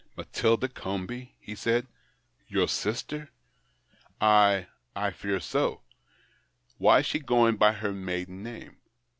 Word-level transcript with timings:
"Matilda 0.17 0.67
Comby?" 0.67 1.33
he 1.47 1.53
said. 1.53 1.85
"Your 2.47 2.67
sister?"" 2.67 3.29
I— 4.19 4.65
1 4.93 5.13
fear 5.13 5.39
so."" 5.39 5.83
Why 6.79 7.01
is 7.01 7.05
she 7.05 7.19
going 7.19 7.57
by 7.57 7.73
her 7.73 7.91
maiden 7.93 8.41
name 8.41 8.77